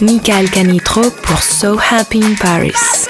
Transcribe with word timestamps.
Michael 0.00 0.48
Canitro 0.50 1.10
pour 1.10 1.42
So 1.42 1.76
Happy 1.90 2.22
in 2.22 2.34
Paris. 2.36 3.07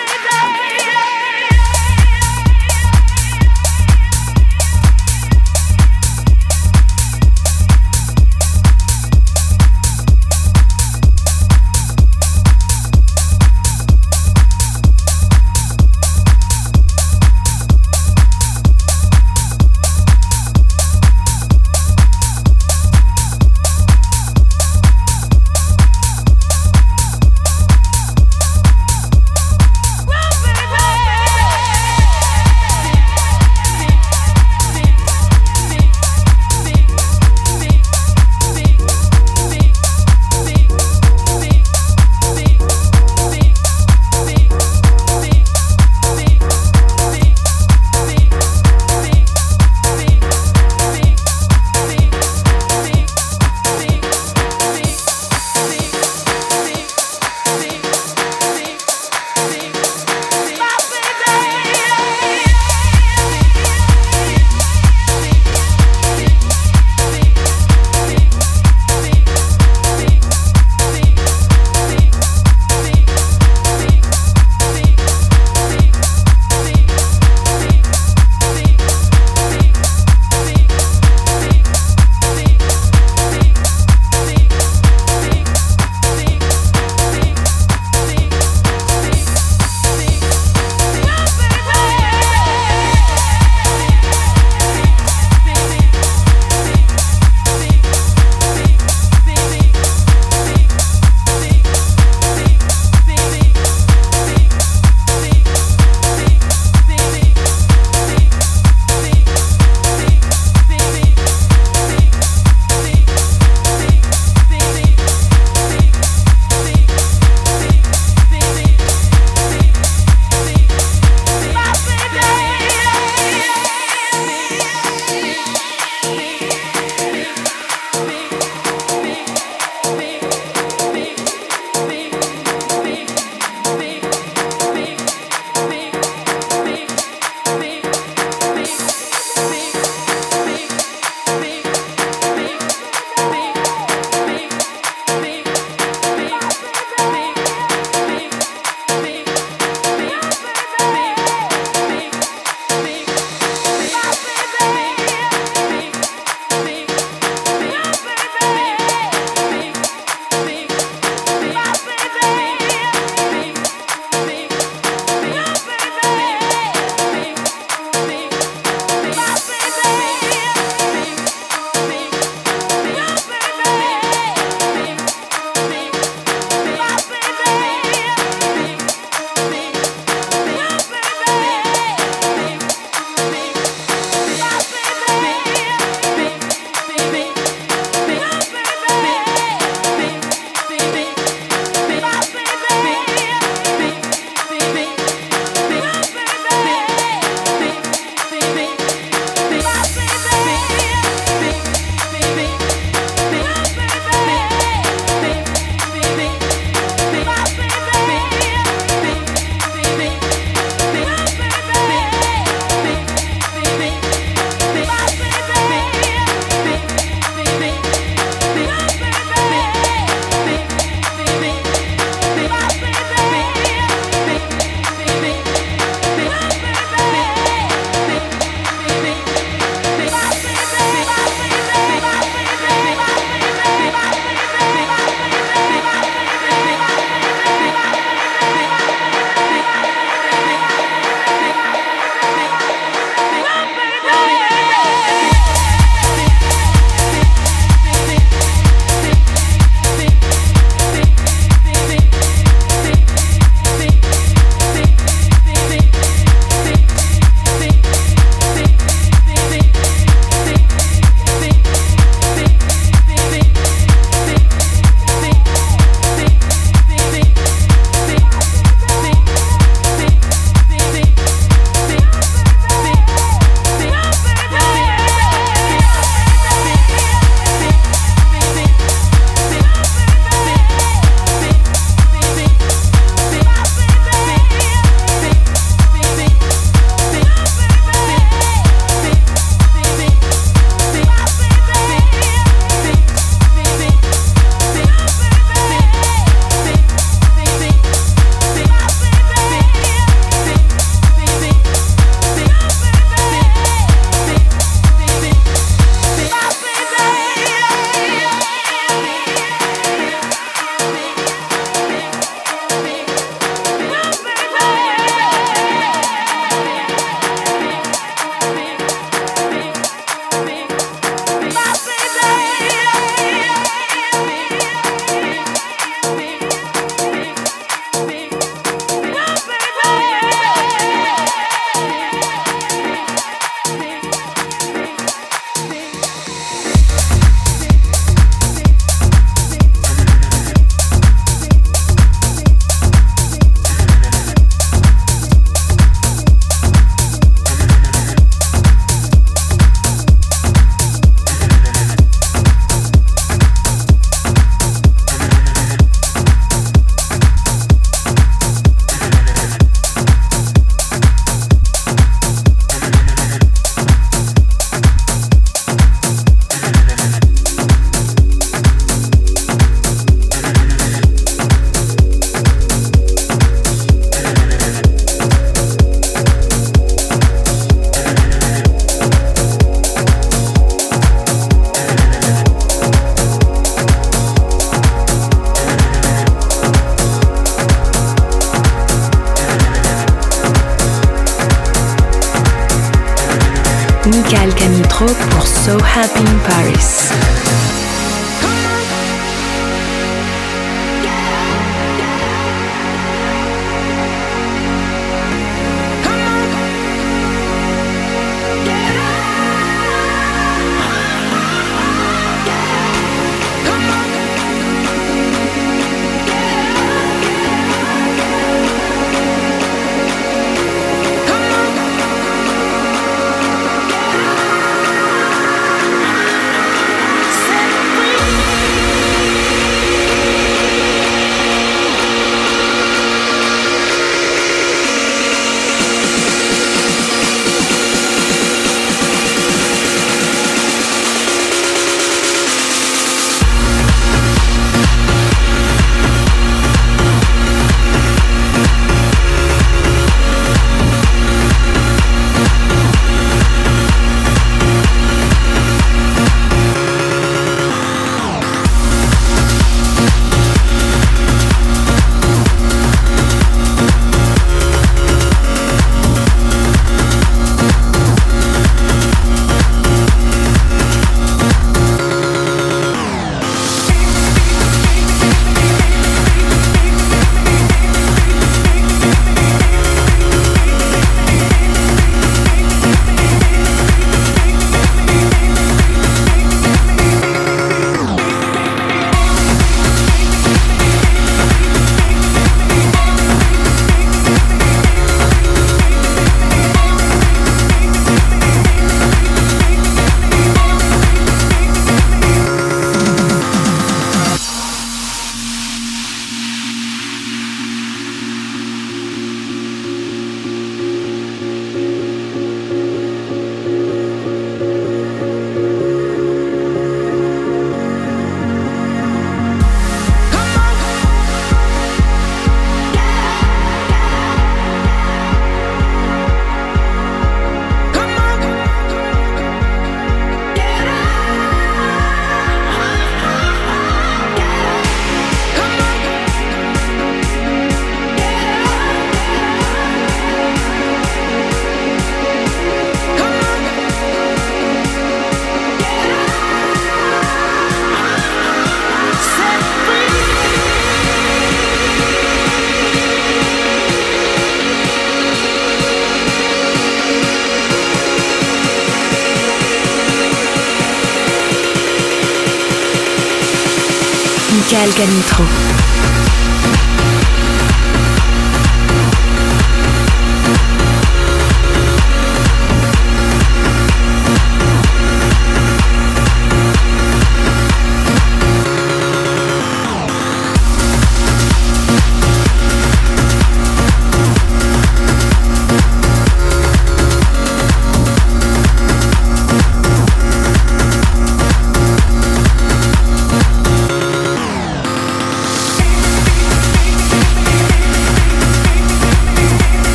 Michael 564.71 564.93
Canitro. 564.93 565.78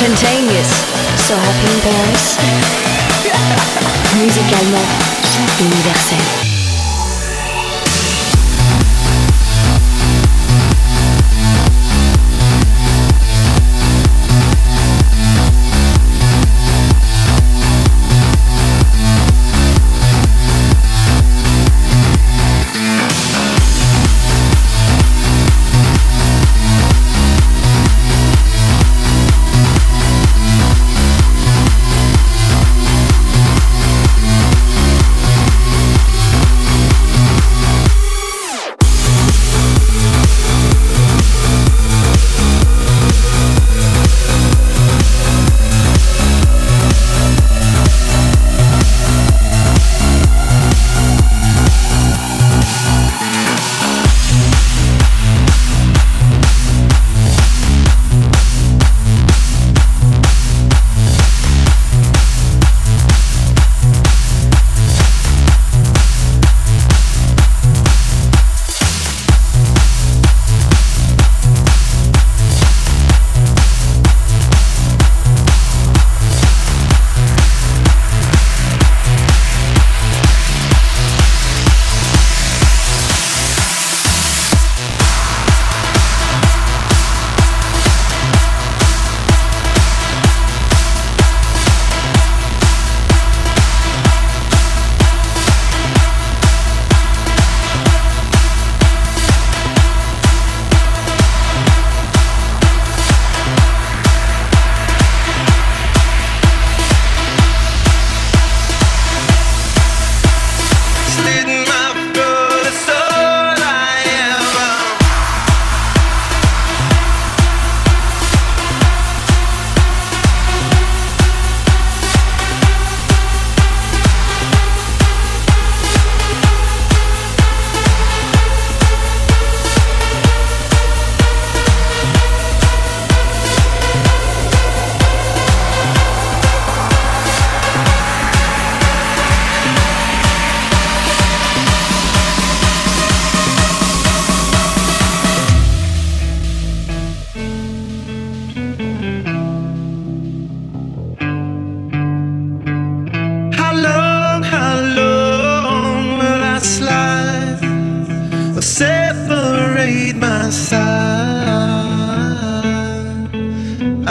Spontaneous. 0.00 0.70
So 1.26 1.34
happy 1.34 1.66
in 1.72 1.80
Paris. 1.80 2.38
Musicalement, 4.16 4.88
universel. 5.58 6.29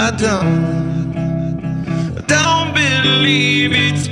I 0.02 0.12
don't, 0.12 1.12
believe 2.74 3.74
it's 3.74 4.08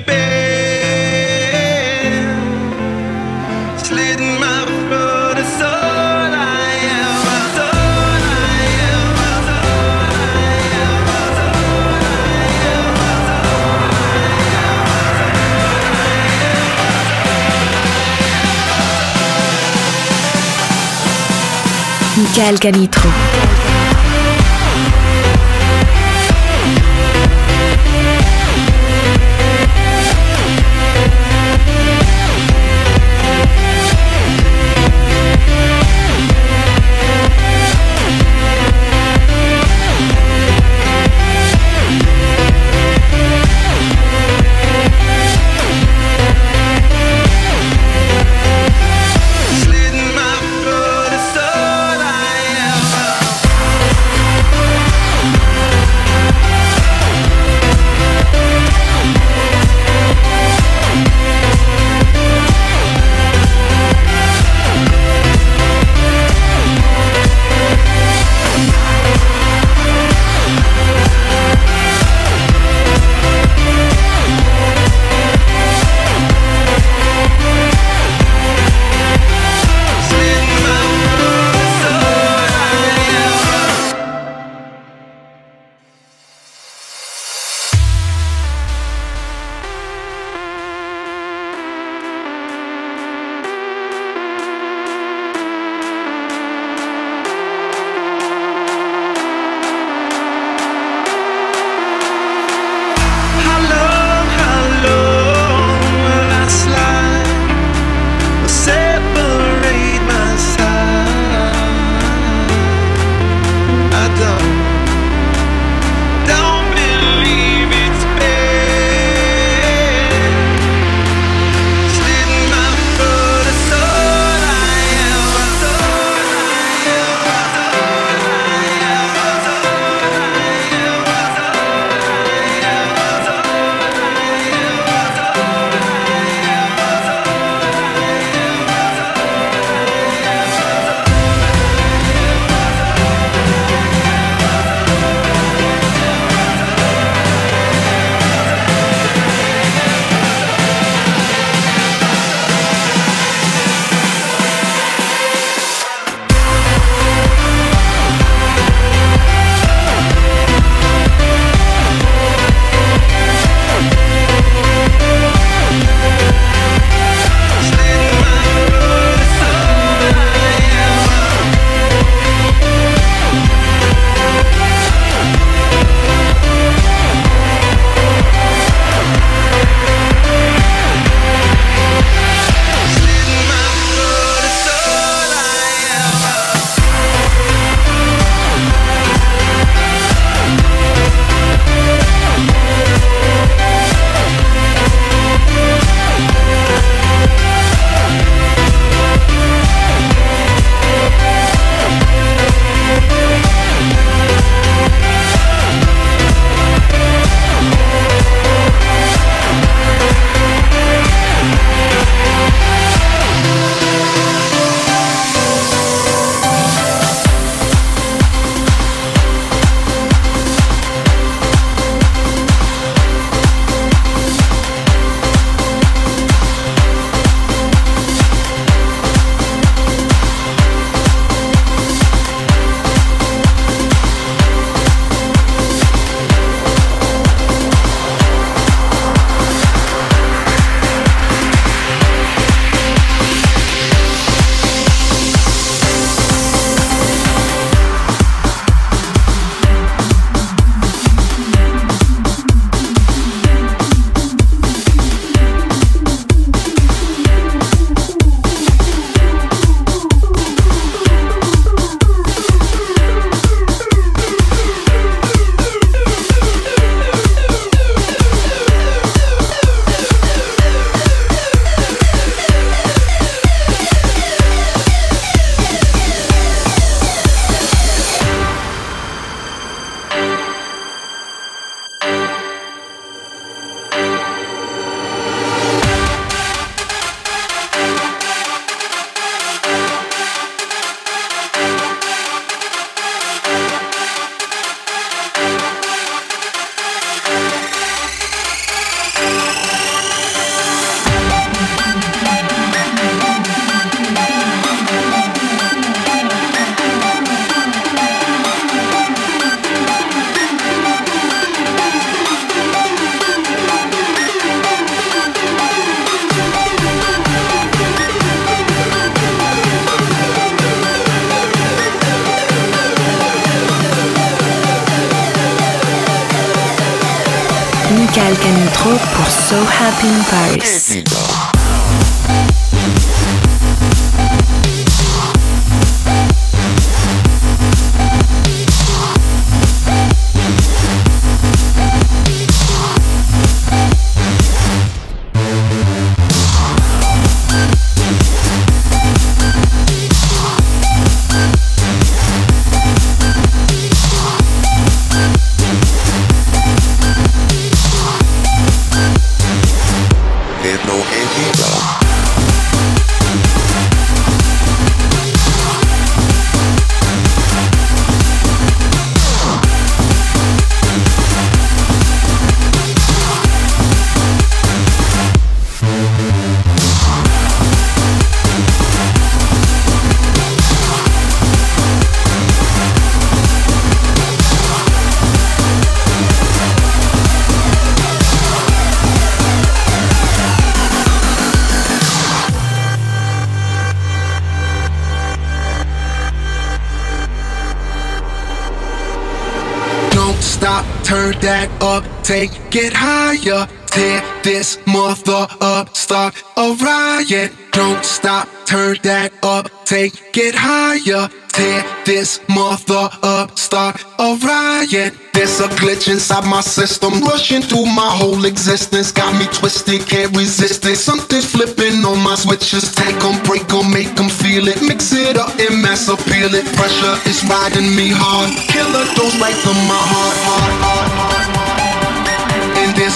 take 402.28 402.75
it 402.75 402.91
higher. 402.91 403.65
Tear 403.86 404.21
this 404.43 404.78
mother 404.86 405.47
up, 405.61 405.95
start 405.95 406.36
a 406.57 406.75
riot. 406.84 407.53
Don't 407.71 408.03
stop, 408.03 408.49
turn 408.65 408.97
that 409.03 409.32
up, 409.43 409.71
take 409.86 410.36
it 410.36 410.53
higher. 410.53 411.30
Tear 411.55 411.86
this 412.03 412.41
mother 412.49 413.07
up, 413.23 413.57
start 413.57 414.03
a 414.19 414.36
riot. 414.43 415.15
There's 415.34 415.61
a 415.61 415.69
glitch 415.80 416.11
inside 416.11 416.43
my 416.49 416.59
system, 416.59 417.13
rushing 417.21 417.61
through 417.61 417.86
my 417.86 418.11
whole 418.19 418.43
existence. 418.43 419.09
Got 419.13 419.32
me 419.39 419.45
twisted, 419.53 420.05
can't 420.05 420.36
resist 420.36 420.86
it. 420.86 420.97
Something's 420.97 421.49
flipping 421.49 422.03
on 422.03 422.21
my 422.21 422.36
switches. 422.36 422.93
Take 422.93 423.17
them, 423.21 423.41
break 423.45 423.67
them, 423.69 423.89
make 423.89 424.13
them 424.15 424.28
feel 424.28 424.67
it. 424.67 424.82
Mix 424.82 425.13
it 425.13 425.38
up 425.38 425.55
and 425.63 425.82
mass 425.82 426.09
appeal 426.09 426.51
it. 426.53 426.65
Pressure 426.75 427.15
is 427.23 427.39
riding 427.47 427.95
me 427.95 428.11
hard. 428.11 428.51
Killer 428.67 429.07
dose 429.15 429.39
right 429.39 429.55
through 429.63 429.80
my 429.88 430.01
heart, 430.11 430.38
heart, 430.43 430.73
heart, 430.84 431.09
heart, 431.15 431.66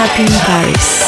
Happy 0.00 0.22
in 0.22 0.28
Paris. 0.40 0.99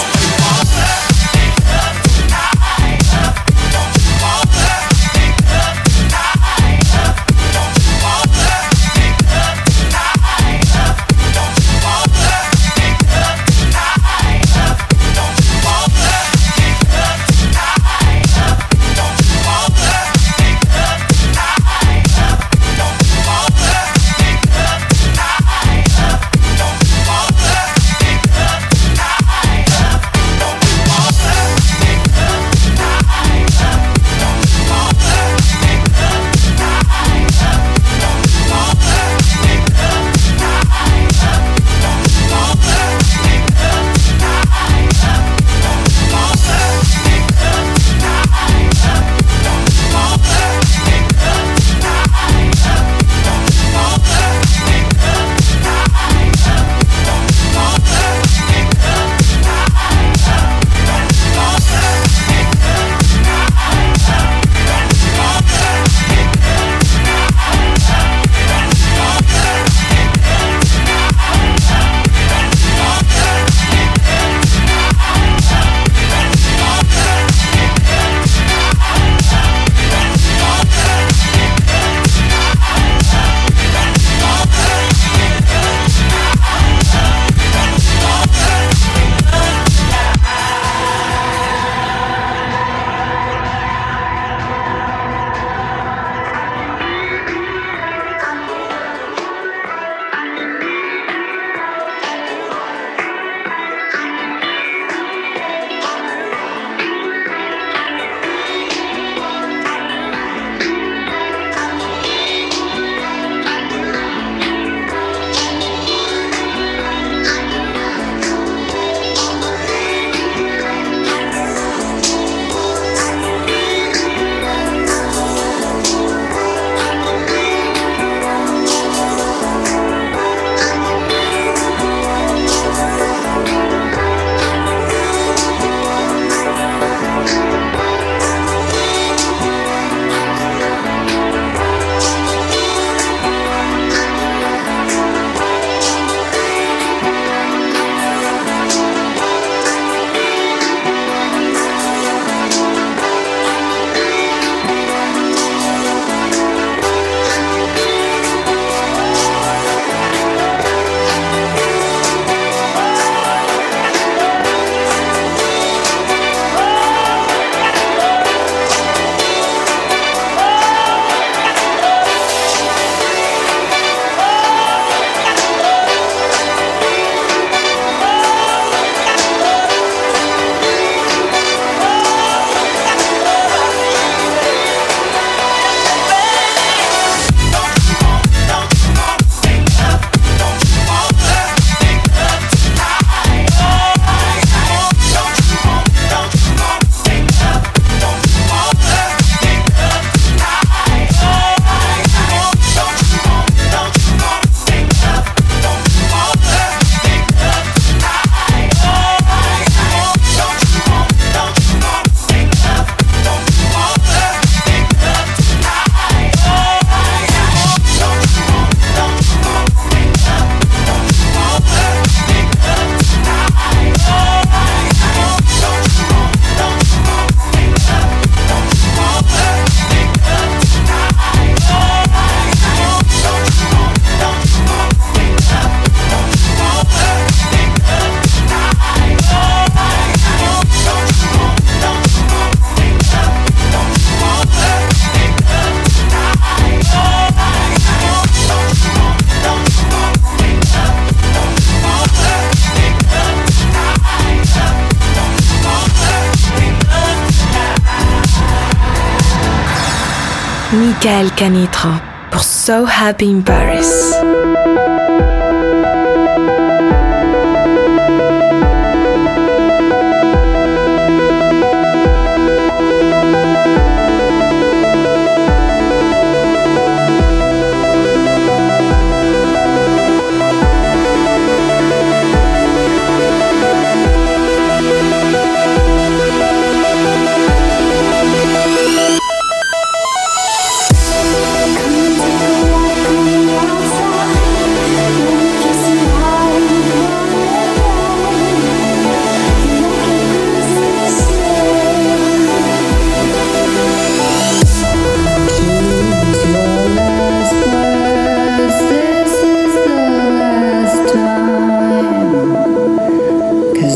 Michael 261.23 261.37
Canitrot 261.37 262.01
pour 262.33 262.43
So 262.43 262.85
Happy 262.85 263.31
in 263.31 263.43
Paris. 263.43 264.22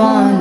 want. 0.00 0.39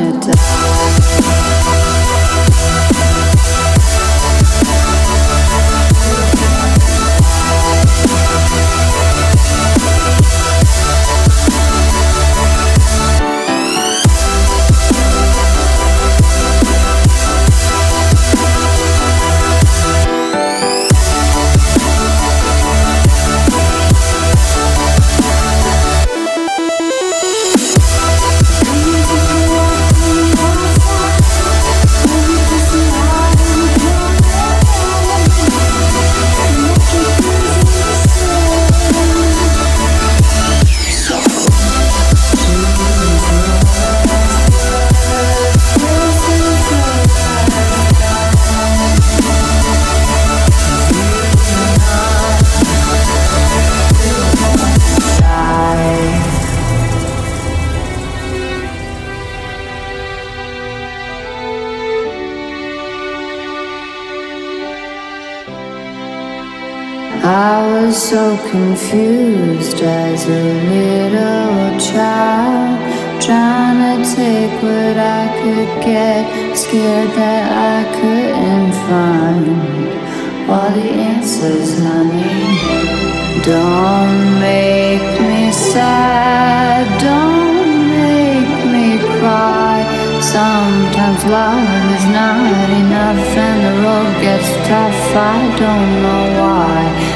Confused 68.51 69.79
as 69.81 70.25
a 70.25 70.43
little 70.73 71.79
child, 71.79 72.79
trying 73.21 74.01
to 74.01 74.15
take 74.15 74.53
what 74.63 74.97
I 74.97 75.23
could 75.39 75.71
get, 75.85 76.57
scared 76.57 77.11
that 77.11 77.45
I 77.73 77.79
couldn't 77.97 78.73
find 78.89 80.49
all 80.49 80.71
the 80.71 80.89
answers, 81.13 81.77
honey. 81.77 83.41
Don't 83.43 84.39
make 84.39 85.07
me 85.21 85.51
sad, 85.51 86.85
don't 87.05 87.69
make 87.93 88.59
me 88.73 88.97
cry. 89.19 89.77
Sometimes 90.21 91.23
love 91.25 91.69
is 91.97 92.05
not 92.17 92.69
enough 92.81 93.37
and 93.45 93.59
the 93.65 93.73
road 93.85 94.13
gets 94.25 94.49
tough. 94.67 95.15
I 95.15 95.55
don't 95.57 95.91
know 96.01 96.41
why 96.41 97.08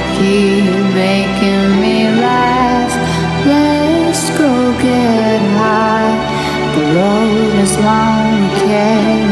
road 6.96 7.56
is 7.60 7.78
long, 7.80 8.50
on. 8.68 9.23